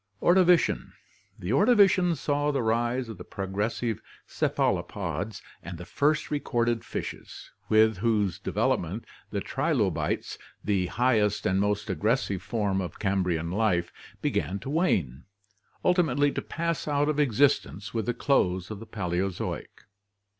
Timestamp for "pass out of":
16.41-17.19